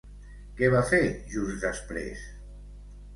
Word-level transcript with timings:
Què 0.61 0.69
va 0.75 0.79
fer 0.91 1.01
just 1.33 1.65
després? 1.67 2.25